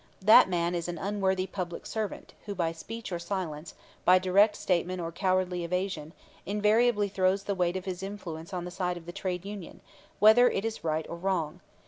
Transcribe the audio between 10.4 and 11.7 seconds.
it is right or wrong.